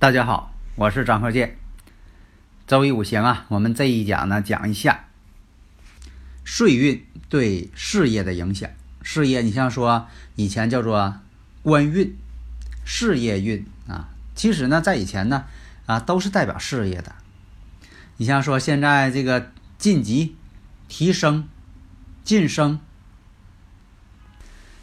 [0.00, 1.58] 大家好，我是张鹤剑。
[2.66, 5.04] 周易五行啊，我们这一讲呢，讲一下
[6.42, 8.70] 岁运对事业的影响。
[9.02, 11.16] 事业，你像说以前叫做
[11.62, 12.16] 官运、
[12.82, 15.44] 事业运啊，其实呢，在以前呢
[15.84, 17.14] 啊，都是代表事业的。
[18.16, 20.34] 你像说现在这个晋级、
[20.88, 21.46] 提升、
[22.24, 22.80] 晋升。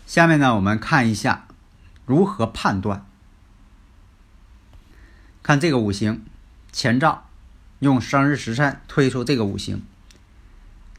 [0.05, 1.47] 下面呢，我们看一下
[2.05, 3.06] 如何判断。
[5.47, 6.25] 看这个五行，
[6.73, 7.29] 前兆，
[7.79, 9.81] 用生日时辰推出这个五行。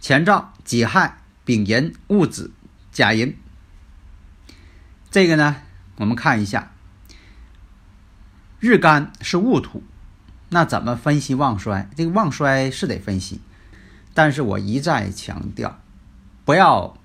[0.01, 2.51] 前兆己亥、丙寅、戊子、
[2.91, 3.37] 甲寅。
[5.11, 5.57] 这个呢，
[5.97, 6.73] 我们看一下，
[8.59, 9.83] 日干是戊土，
[10.49, 11.91] 那怎么分析旺衰？
[11.95, 13.43] 这个旺衰是得分析，
[14.15, 15.79] 但是我一再强调，
[16.47, 16.97] 不要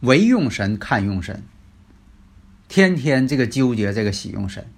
[0.00, 1.42] 唯用神看用神，
[2.66, 4.72] 天天这个纠结这个喜用神。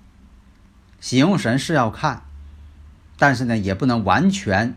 [1.01, 2.25] 喜用神是要看，
[3.19, 4.77] 但是呢，也不能完全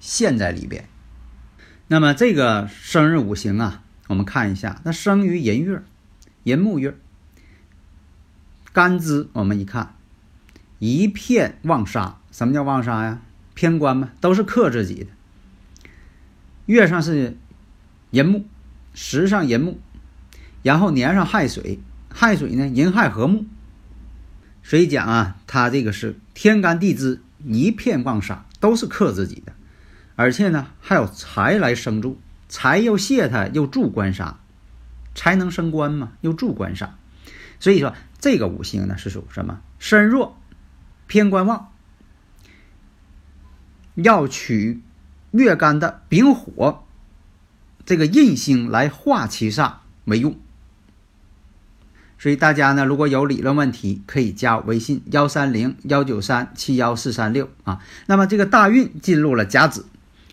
[0.00, 0.88] 陷在里边。
[1.88, 5.82] 那么这个生日五行啊，我们看一下，那生于寅月、
[6.44, 6.96] 寅木月，
[8.72, 9.94] 干支我们一看，
[10.78, 12.18] 一片旺杀。
[12.30, 13.20] 什么叫旺杀呀？
[13.54, 15.06] 偏官嘛，都是克自己的。
[16.66, 17.36] 月上是
[18.10, 18.46] 寅木，
[18.94, 19.80] 时上寅木，
[20.62, 23.46] 然后年上亥水，亥水呢，寅亥合木。
[24.70, 29.52] 所以讲啊，他这个是天干地支一片旺杀，都是克自己的，
[30.14, 34.38] 而且呢还有财来生助，财又泄他，又助官杀，
[35.12, 36.96] 才能升官嘛，又助官杀。
[37.58, 39.60] 所以说这个五行呢是属什么？
[39.80, 40.38] 身弱，
[41.08, 41.72] 偏官旺，
[43.96, 44.80] 要取
[45.32, 46.84] 月干的丙火
[47.84, 50.38] 这个印星来化其煞为用。
[52.20, 57.80] 所以大家呢，如果有理论问题，可以加微信幺三零幺九三七幺四三六啊。
[58.04, 59.86] 那么这个大运进入了甲子，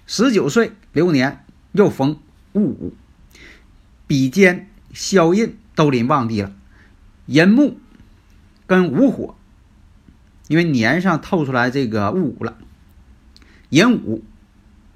[0.05, 2.19] 十九岁流年又逢
[2.51, 2.93] 戊午，
[4.05, 6.51] 比肩消印都临旺地了，
[7.25, 7.79] 寅木
[8.65, 9.37] 跟午火，
[10.49, 12.57] 因为年上透出来这个戊午了，
[13.69, 14.25] 寅午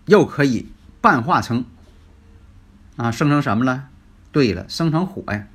[0.08, 0.68] 又可以
[1.00, 1.64] 半化成
[2.98, 3.88] 啊，生成什么了？
[4.34, 5.48] 对了，生成火呀。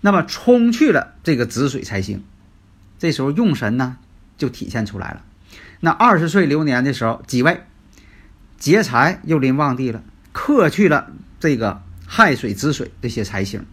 [0.00, 2.24] 那么冲去了这个子水才行，
[2.98, 3.98] 这时候用神呢
[4.38, 5.22] 就体现出来了。
[5.80, 7.62] 那二十岁流年的时候，己未
[8.58, 10.02] 劫财又临旺地了，
[10.32, 13.64] 克去了这个亥水子水这些财星，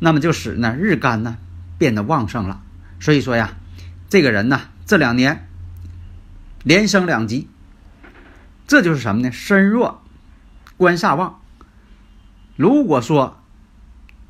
[0.00, 1.36] 那么就使呢日干呢
[1.78, 2.62] 变得旺盛了。
[3.00, 3.56] 所以说呀，
[4.08, 5.48] 这个人呢这两年
[6.62, 7.48] 连升两级，
[8.66, 9.30] 这就是什么呢？
[9.30, 10.02] 身弱
[10.76, 11.40] 官煞旺。
[12.56, 13.43] 如果说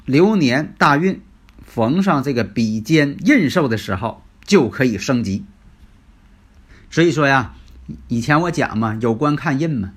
[0.04, 1.20] 流年大运
[1.64, 5.44] 逢上这个比肩印寿的时候，就可以升级。
[6.90, 7.54] 所以说呀，
[8.08, 9.92] 以前我讲嘛，有官看印嘛，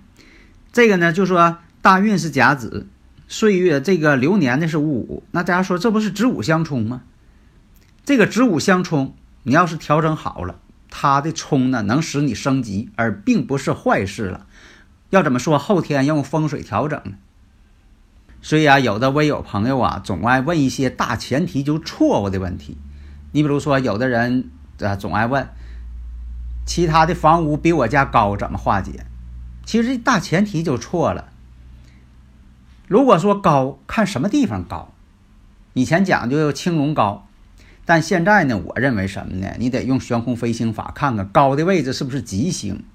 [0.72, 2.88] 这个呢就说大运是甲子，
[3.28, 7.04] 岁月这个流年的是戊午，那大家说这不是子午相冲吗？
[8.06, 9.14] 这个子午相冲，
[9.44, 10.60] 你要是调整好了，
[10.90, 14.48] 它的冲呢能使你升级，而并不是坏事了。
[15.10, 17.02] 要怎么说后天用风水调整？
[18.48, 22.78] 所以啊，有的微友朋友啊，总爱问一些大前提就错误的问题。
[23.34, 24.50] 你比如说，有的人
[24.80, 25.50] 啊，总爱问。
[26.66, 29.06] 其他的房屋比我家高，怎么化解？
[29.66, 31.28] 其实大前提就错了。
[32.88, 34.94] 如果说高，看什么地方高。
[35.74, 37.28] 以前讲究青龙高，
[37.84, 39.56] 但现在呢，我认为什么呢？
[39.60, 42.86] 你得用悬空飞行法，看看高的位置是不是吉星。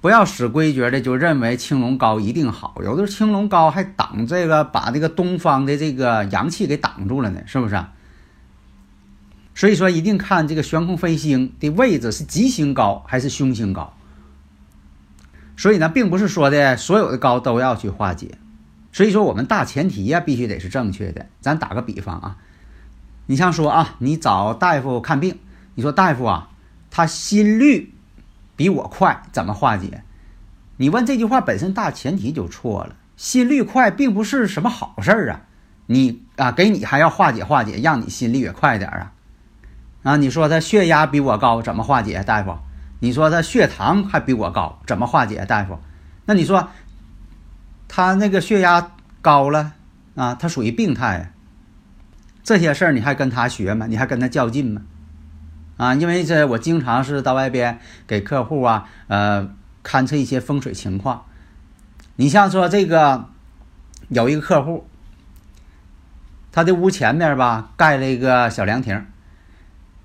[0.00, 7.84] 不要死规矩的就认为青龙高一定好，有的青龙高还挡这个，把这个东方的这个阳气给挡住了呢，是不是？
[9.54, 13.92] 所以说，一定看这个悬空飞星的位置是吉星高还是凶星高。
[15.54, 18.38] 所以呢，并不是说的所有的高都要去化解。
[18.92, 21.26] 所以说，我们大前提呀，必须得是正确的。
[21.42, 22.38] 咱打个比方啊，
[23.26, 25.38] 你像说啊，你找大夫看病，
[25.74, 26.48] 你说大夫啊，
[26.90, 27.92] 他心率
[28.60, 30.02] 比我快，怎么化解？
[30.76, 32.94] 你问这句话本身大前提就错了。
[33.16, 35.40] 心率快并不是什么好事儿啊，
[35.86, 39.12] 你啊，给你还要化解化解，让你心率也快点啊。
[40.02, 42.54] 啊，你说他血压比我高，怎么化解，大夫？
[42.98, 45.78] 你说他血糖还比我高，怎么化解，大夫？
[46.26, 46.68] 那你说
[47.88, 48.92] 他那个血压
[49.22, 49.72] 高了
[50.16, 51.32] 啊，他属于病态。
[52.44, 53.86] 这些事儿你还跟他学吗？
[53.86, 54.82] 你还跟他较劲吗？
[55.80, 59.50] 啊，因为这我经常是到外边给客户啊，呃，
[59.82, 61.24] 勘测一些风水情况。
[62.16, 63.30] 你像说这个
[64.10, 64.86] 有一个客户，
[66.52, 69.06] 他的屋前面吧盖了一个小凉亭。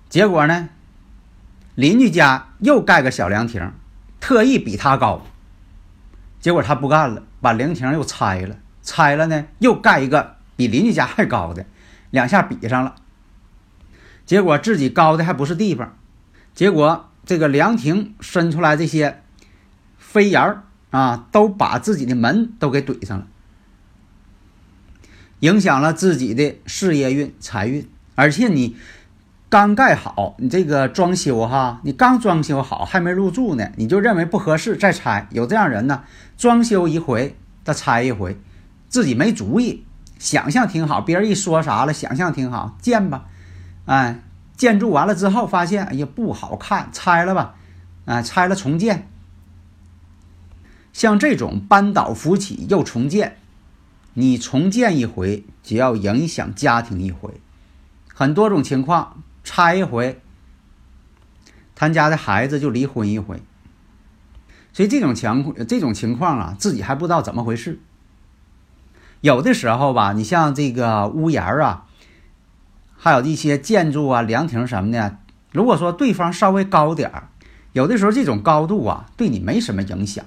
[0.07, 0.69] 结果呢，
[1.75, 3.73] 邻居家又盖个小凉亭，
[4.21, 5.25] 特意比他高。
[6.39, 11.65] 结果他不干了，把凉亭又拆了，拆了呢又盖一个比邻居家还高的，
[12.11, 12.95] 两下比上了。
[14.25, 15.97] 结果自己高的还不是地方，
[16.53, 19.21] 结果这个凉亭伸出来这些
[19.97, 23.27] 飞檐儿啊，都把自己的门都给怼上了，
[25.39, 28.75] 影响了自己的事业运、财运，而且你。
[29.47, 35.29] 刚盖好，你这个装修哈，你刚装修好还没入住呢，你就认为不合适再拆。
[35.31, 36.03] 有这样人呢，
[36.35, 38.37] 装修一回他拆一回，
[38.89, 39.85] 自己没主意，
[40.19, 43.25] 想象挺好，别人一说啥了，想象挺好，建吧，
[43.85, 44.21] 哎，
[44.57, 47.55] 建筑完了之后发现，哎呀不好看，拆了吧，
[48.05, 49.09] 哎，拆了重建。
[50.93, 53.37] 像这种扳倒扶起又重建，
[54.13, 57.41] 你重建一回就要影响家庭一回，
[58.13, 59.21] 很多种情况。
[59.43, 60.19] 拆一回，
[61.75, 63.43] 他家的孩子就离婚一回，
[64.73, 67.79] 所以这种情这种情况啊，自己还不知道怎么回事。
[69.21, 71.85] 有的时候吧，你像这个屋檐啊，
[73.05, 75.17] 还有一些建筑啊、凉亭什么的，
[75.51, 77.27] 如果说对方稍微高点儿，
[77.71, 80.25] 有的时候这种高度啊，对你没什么影响，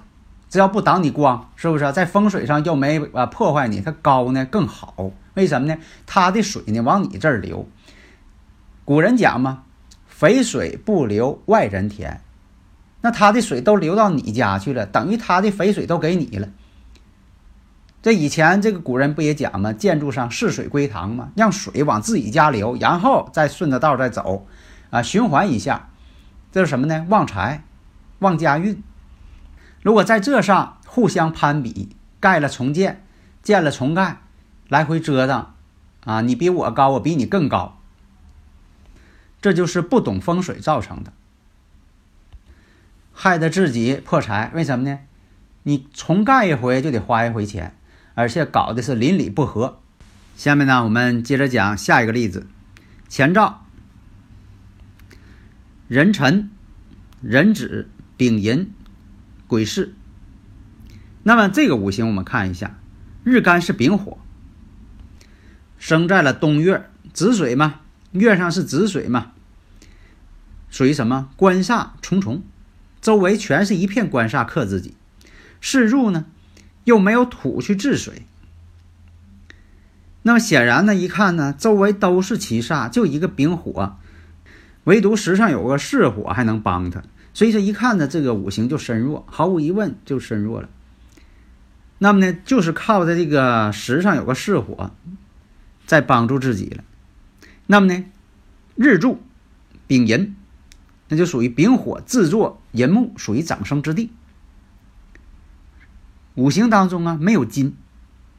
[0.49, 1.91] 只要不挡你光，是不是？
[1.91, 5.11] 在风水上又没啊破坏你，它高呢更好。
[5.35, 5.77] 为什么呢？
[6.07, 7.69] 它的水呢往你这儿流。
[8.85, 9.65] 古人讲嘛，
[10.07, 12.21] 肥水不流外人田，
[13.01, 16.49] 那他的水都流到你家去了，等于他的肥水都给你了。
[18.09, 19.71] 这以前这个古人不也讲吗？
[19.75, 24.47] 建筑上逝水归堂嘛，让水往自己家流，然后再顺着道再走，
[24.89, 25.91] 啊，循环一下，
[26.51, 27.05] 这是什么呢？
[27.11, 27.65] 旺财，
[28.21, 28.83] 旺家运。
[29.83, 33.05] 如果在这上互相攀比，盖了重建，
[33.43, 34.23] 建了重盖，
[34.69, 35.49] 来回折腾，
[36.07, 37.77] 啊，你比我高，我比你更高。
[39.43, 41.13] 这就是不懂风水造成的，
[43.13, 44.51] 害得自己破财。
[44.55, 45.01] 为什么呢？
[45.65, 47.75] 你重盖一回就得花一回钱，
[48.19, 49.79] 而且搞的是邻里不和。
[50.35, 52.49] 下面呢，我们接着讲下一个例子：
[53.09, 53.65] 前兆，
[55.87, 56.51] 壬辰、
[57.23, 58.73] 壬子、丙寅、
[59.47, 59.95] 癸巳。
[61.23, 62.77] 那么这个五行我们看一下，
[63.23, 64.19] 日干是丙火，
[65.79, 67.83] 生在了冬月，子水嘛。
[68.11, 69.31] 月上是子水嘛，
[70.71, 71.31] 属于什么？
[71.37, 72.43] 官煞重重，
[73.01, 74.97] 周围全是一片官煞克自己。
[75.61, 76.25] 巳入呢，
[76.89, 78.23] 又没有土去治水。
[80.23, 83.97] 那么显然呢，一看呢，周围都是七煞，就一个丙火，
[84.85, 87.03] 唯独石上有个巳火还能帮他。
[87.33, 90.69] 所以说一看呢，这个五行就身弱，毫无疑问就身弱了。
[91.99, 94.91] 那么呢，就是靠在这个石上有个巳火。
[95.87, 96.85] 在帮助自己了。
[97.67, 98.05] 那么呢，
[98.77, 99.23] 日柱
[99.87, 100.37] 丙寅，
[101.09, 104.11] 那就属于丙火制作寅木，属于长生之地。
[106.39, 107.75] 五行当中啊没有金，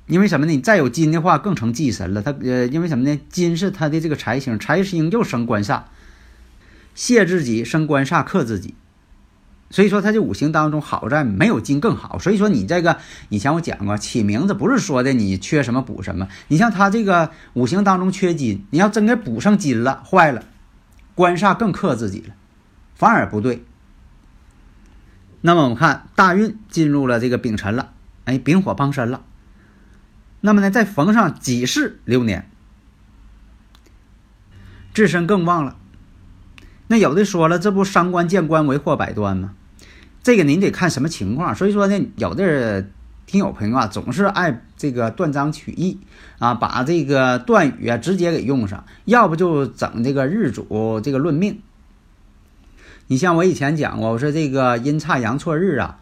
[0.08, 0.54] 因为什么呢？
[0.54, 2.22] 你再有金的话更成忌神了。
[2.22, 3.20] 它呃，因为什么呢？
[3.28, 5.82] 金是它的这个财星，财星又生官煞，
[6.96, 8.74] 泄自己生官煞克自己。
[9.70, 12.18] 所以说，它这五行当中好在没有金更好。
[12.18, 16.30] 所以说，你这个以前我讲过，起名字不是说的你缺什么补什么。
[16.48, 20.46] 你像它这个五行当中缺金，你要真给补上金了，坏了，
[21.16, 22.34] 官煞更克自己了，
[22.96, 23.66] 反而不对。
[25.42, 27.94] 那么我们看大运进入了这个丙辰了，
[28.26, 29.24] 哎，丙火帮身了。
[30.42, 32.50] 那么呢，再逢上己巳流年，
[34.94, 35.78] 自身更旺了。
[36.88, 39.54] 那有的说了，这不伤官见官为祸百端吗？
[40.24, 42.88] 这个您得看什么情况，所以说呢，有的
[43.26, 46.00] 听友朋友啊，总是爱这个断章取义
[46.40, 51.62] 啊，把这个断语啊直接给用上，要不就整这个日主这个论命。
[53.12, 55.98] 你像我以前讲过，我说这个阴差阳错日啊，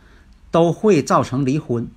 [0.52, 1.88] 都会造成离婚。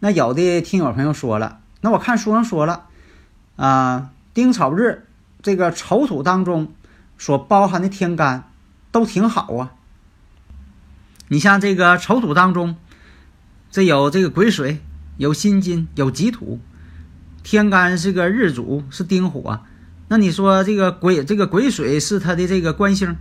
[0.00, 2.86] 那有的听友朋友说了，那我看书上说了
[3.54, 5.06] 啊，丁丑日
[5.42, 6.72] 这个丑土当中
[7.18, 8.50] 所包含的天干
[8.90, 9.74] 都挺好啊。
[11.28, 12.74] 你像这个丑土当中，
[13.70, 14.80] 这有这个癸水，
[15.18, 16.58] 有辛金，有己土，
[17.44, 19.60] 天干是个日主是丁火，
[20.08, 23.16] 那你说这个癸这个癸水是他的这个官星，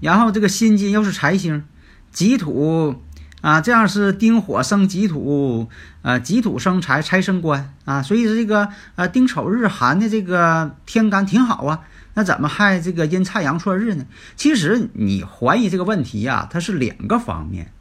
[0.00, 1.64] 然后这个辛金又是财星，
[2.10, 3.02] 己土
[3.40, 5.68] 啊，这样是丁火生己土，
[6.02, 11.80] 啊己土生财，财生官啊，所以这个啊丁丑日寒的这个天干挺好啊。
[12.14, 14.06] 那怎么还这个阴差阳错日呢？
[14.36, 17.72] 其实你怀疑这个问题呀，它是两个方面。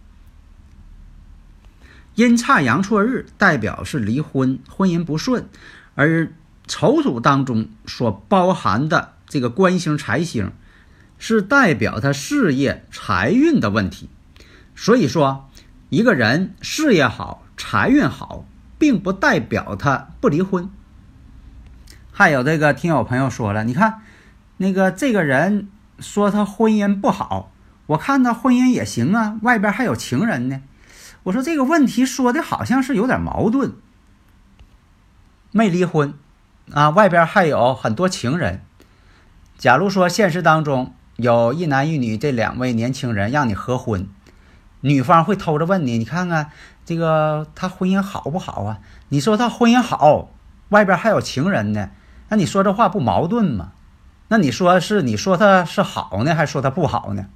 [2.15, 5.47] 阴差阳错日代表是离婚，婚姻不顺，
[5.95, 6.31] 而
[6.67, 10.51] 丑土当中所包含的这个官星财星，
[11.17, 14.09] 是代表他事业财运的问题。
[14.75, 15.49] 所以说，
[15.89, 18.45] 一个人事业好、财运好，
[18.77, 20.69] 并不代表他不离婚。
[22.11, 24.01] 还有这个听友朋友说了，你看。
[24.57, 25.67] 那个这个人
[25.99, 27.51] 说他婚姻不好，
[27.87, 30.61] 我看他婚姻也行啊，外边还有情人呢。
[31.23, 33.73] 我说这个问题说的好像是有点矛盾，
[35.51, 36.13] 没离婚
[36.71, 38.61] 啊，外边还有很多情人。
[39.57, 44.07] 假如说现实当中有一男一女这两位年轻人让你合婚，
[44.81, 46.51] 女方会偷着问你，你看看
[46.83, 48.79] 这个他婚姻好不好啊？
[49.09, 50.29] 你说他婚姻好，
[50.69, 51.91] 外边还有情人呢，
[52.27, 53.71] 那你说这话不矛盾吗？
[54.27, 57.27] 那你说是你说他是好呢，还说他不好呢？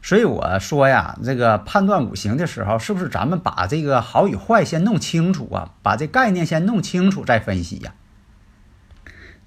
[0.00, 5.70] 所以我说呀，这个判断五行的时候，是不是咱们把这个好与坏先弄清楚啊？
[5.82, 7.92] 把这概念先弄清楚再分析呀。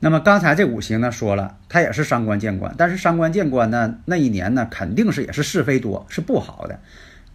[0.05, 6.79] 那么刚才这五行呢，说了，它也是伤官见官，但是伤官见官呢，那一年呢，肯定是也是是非多，是不好的。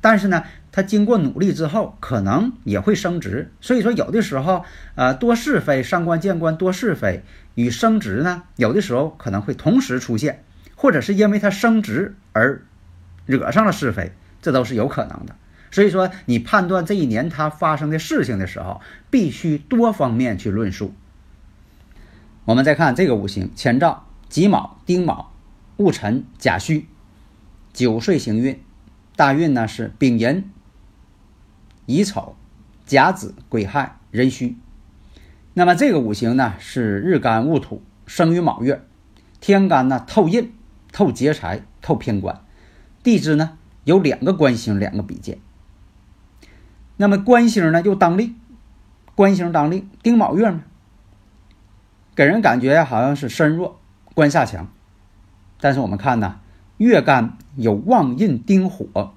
[0.01, 3.51] 但是呢，他经过努力之后，可能也会升职。
[3.61, 7.25] 所以说，有的时候，呃，多是非，伤官见官多是非，
[7.57, 10.45] 与升职呢，有的时候可能会同时出现，
[10.77, 12.63] 或者是因为他升职而
[13.27, 15.35] 惹上了是非，这都是有可能的。
[15.73, 20.95] 所以说，你判断这一年他发生的事情的时候，必须多方面去论述。
[22.45, 25.33] 我们再看这个五行：乾兆、己卯、丁卯、
[25.77, 26.87] 戊辰、甲戌，
[27.73, 28.61] 九岁行运。
[29.17, 30.51] 大运呢是丙寅、
[31.85, 32.35] 乙丑、
[32.87, 34.57] 甲子、癸亥、壬戌。
[35.53, 38.83] 那么这个五行呢是日干戊土，生于卯月，
[39.41, 40.55] 天干呢透印、
[40.91, 42.41] 透劫财、透偏官，
[43.03, 45.39] 地支呢有两个官星，两个比肩。
[46.97, 48.37] 那么官星呢又当令，
[49.15, 50.63] 官星当令，丁卯月嘛，
[52.15, 53.81] 给人感觉好像是身弱，
[54.15, 54.69] 官煞强。
[55.61, 56.41] 但是我们看呢。
[56.81, 59.13] 月干有旺印丁火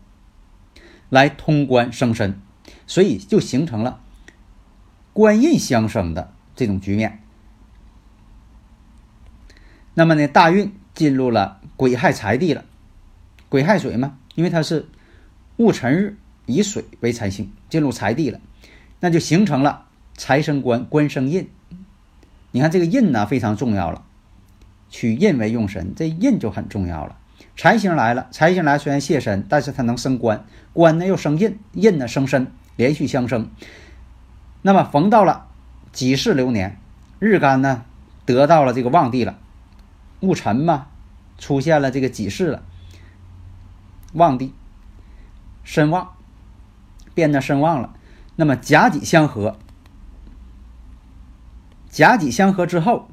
[1.08, 2.42] 来通关生身，
[2.86, 4.02] 所以就形成了
[5.14, 7.24] 官印相生的这种局面。
[9.94, 12.66] 那么呢，大运进入了癸亥财地了，
[13.48, 14.90] 癸亥水嘛，因为它是
[15.56, 18.42] 戊辰日以水为财星，进入财地了，
[19.00, 19.86] 那就形成了
[20.18, 21.50] 财生官，官生印。
[22.54, 24.04] 你看这个印呢非常重要了，
[24.92, 27.18] 取印为用神，这印就很重要了。
[27.58, 33.50] 财星来了，财星来虽然泄身，但是它能生官，官呢又生印，印呢生身，连续相生。
[34.62, 35.48] 那么逢到了
[35.92, 36.78] 己巳流年，
[37.18, 37.86] 日干呢
[38.24, 39.40] 得到了这个旺地了，
[40.20, 40.86] 戊辰嘛
[41.40, 42.62] 出现了这个己巳了，
[44.14, 44.54] 旺地
[45.64, 46.10] 身旺，
[47.16, 47.96] 变得身旺了。
[48.36, 49.58] 那么甲己相合，
[51.94, 53.08] 甲己相合之后，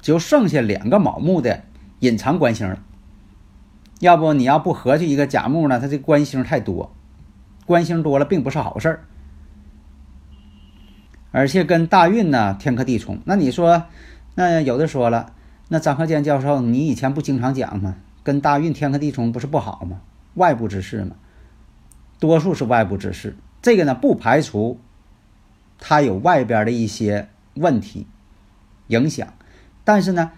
[0.00, 1.64] 就剩下两个卯木的
[1.98, 2.80] 隐藏官星了。
[3.98, 6.94] 要不你要不合计一个甲木呢，它这官星太多，
[7.66, 9.04] 官星多了并不是好事儿。
[11.32, 13.86] 而且跟大运呢天克地冲，那你说，
[14.36, 15.32] 那有的说了，
[15.66, 17.96] 那张克健教授，你以前不经常讲吗？
[18.22, 20.02] 跟大运天克地冲不是不好吗？
[20.34, 21.16] 外部之事嘛，
[22.20, 23.36] 多数是外部之事。
[23.60, 24.78] 这个呢不排除，
[25.80, 28.06] 它有外边的一些问题
[28.90, 29.32] 影响，
[29.82, 30.30] 但是呢，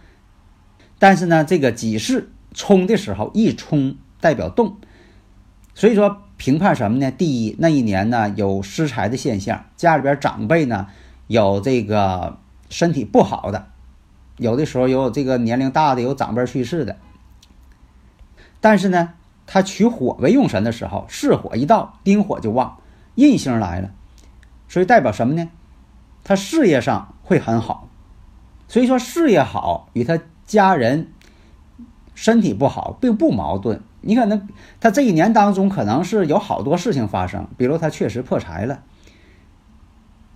[0.98, 4.76] 但是呢，这个己巳冲的时候一冲代表动，
[5.74, 6.22] 所以说。
[6.38, 7.08] 评判什么呢？
[7.12, 10.88] 第一，那一年呢有失财的现象，家里边长辈呢
[11.28, 12.36] 有这个
[12.68, 13.68] 身体不好的，
[14.38, 16.96] 有的时候有这个年龄大的，有长辈去世的。
[18.60, 19.10] 但是呢，
[19.46, 22.78] 他取火为用神的时候，巳火一到，丁火就旺，
[23.14, 23.92] 印星来了，
[24.66, 25.48] 所以代表什么呢？
[26.24, 27.88] 他事业上会很好，
[28.72, 31.08] 所以说事业好与他家人
[32.14, 33.82] 身体不好并不矛盾。
[34.00, 34.48] 你可能
[34.80, 38.80] 他这一年当中可能是有好多事情发生，比如他确实破财了，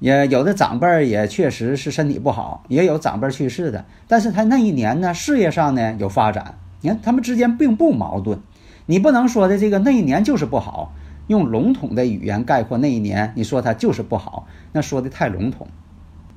[0.01, 3.87] 也有的长辈也确实是身体不好，也有长辈去世的。
[4.07, 8.39] 但是他那一年呢，事业上呢有发展，你看他们之间并不矛盾。
[8.85, 10.93] 你不能说的这个那一年就是不好，
[11.27, 15.67] 用笼统的语言概括那一年，你说他就是不好，那说的太笼统。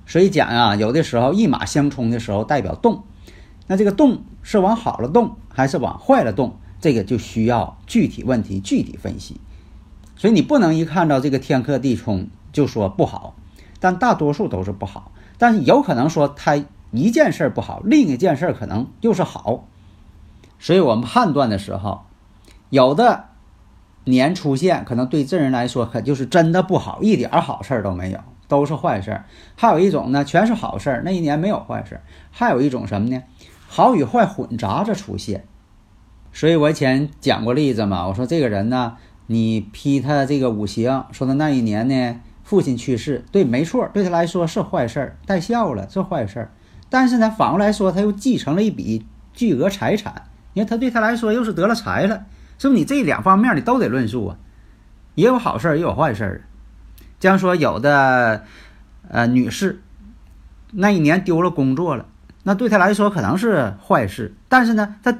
[0.09, 3.03] 所以讲啊，有的时候一马相冲的时候代表动，
[3.67, 6.57] 那这个动是往好了动还是往坏了动？
[6.81, 9.39] 这个就需要具体问题具体分析，
[10.15, 13.35] 所以你不能一看到这个天克地冲就说不好，
[13.79, 15.11] 但大多数都是不好。
[15.37, 16.55] 但是有可能说他
[16.91, 19.67] 一件事不好，另一件事可能又是好。
[20.57, 22.05] 所以我们判断的时候，
[22.69, 23.25] 有的
[24.05, 28.19] 年出现可能对这人来说可就是真的不好，一点好事都没有，
[28.49, 29.25] 都是坏事儿。
[29.55, 32.01] 还有一种呢，全是好事儿，那一年没有坏事儿。
[32.29, 33.23] 还有一种什么呢？
[33.69, 35.45] 好与坏混杂着出现。
[36.33, 46.51] 所以我以前讲过例子嘛，我说这个人呢，你批他这个五行，说他那一年呢父亲去世，对，没错，对他来说是坏事儿，带孝了是坏事儿。
[46.89, 52.25] 但是呢，反过来说，他又继承了一笔巨额财产，因为他对他来说又是得了财了，
[52.57, 52.79] 是不是？
[52.79, 54.37] 你这两方面你都得论述啊，
[55.13, 56.41] 也有好事儿，也有坏事儿。
[57.19, 58.45] 这样说，有的
[59.09, 59.81] 呃女士
[60.71, 62.05] 那一年丢了工作了，
[62.43, 65.17] 那对她来说可能是坏事，但是呢，她。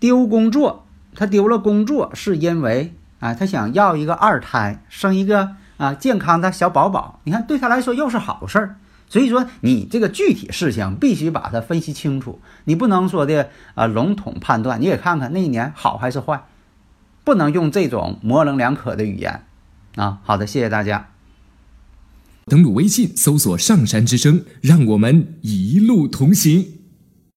[0.00, 7.18] 丢工作，她丢了工作是因为啊，她想要一个二胎，生一个啊健康的小宝宝。
[7.24, 8.76] 你看，对她来说又是好事儿。
[9.08, 14.80] 所以说，你这个具体事情必须把它分析清楚，你不能说的啊笼统判断。
[14.80, 16.44] 你也看看那一年好还是坏，
[17.24, 19.42] 不能用这种模棱两可的语言
[19.98, 20.20] 啊。
[20.24, 21.10] 好的，谢谢大家。
[22.46, 26.77] 登录微信，搜索“上山之声”，让我们一路同行。